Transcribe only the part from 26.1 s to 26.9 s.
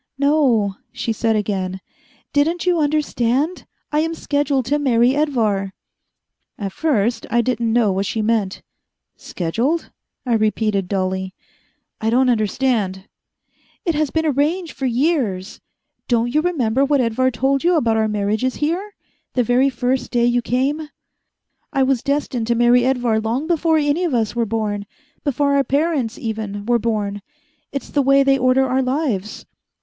even, were